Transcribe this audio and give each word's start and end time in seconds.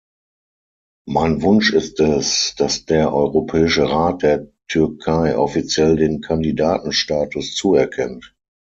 Mein 1.07 1.43
Wunsch 1.43 1.71
ist 1.71 1.99
es, 1.99 2.55
dass 2.57 2.85
der 2.85 3.13
Europäische 3.13 3.87
Rat 3.87 4.23
der 4.23 4.47
Türkei 4.67 5.37
offiziell 5.37 5.95
den 5.95 6.21
Kandidatenstatus 6.21 7.53
zuerkennt. 7.53 8.33